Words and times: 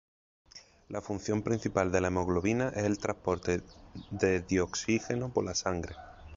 La 0.89 0.99
función 0.99 1.43
principal 1.43 1.91
de 1.91 2.01
la 2.01 2.07
hemoglobina 2.07 2.69
es 2.69 2.85
el 2.85 2.97
transporte 2.97 3.61
de 4.09 4.41
dioxígeno 4.41 5.31
por 5.31 5.43
la 5.43 5.53
sangre. 5.53 5.95